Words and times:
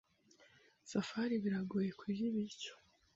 Safari 0.91 1.35
biragoye 1.43 1.89
kurya 1.99 2.23
ibiryo. 2.29 2.73